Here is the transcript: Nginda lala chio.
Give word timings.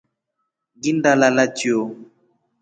Nginda 0.77 1.11
lala 1.19 1.45
chio. 1.57 1.79